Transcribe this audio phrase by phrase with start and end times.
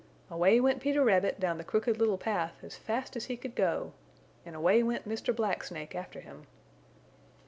[0.31, 3.93] Away went Peter Rabbit down the Crooked Little Path as fast as he could go,
[4.43, 5.31] and away went Mr.
[5.35, 6.47] Black Snake after him.